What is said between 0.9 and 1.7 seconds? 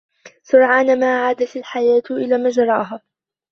ما عادت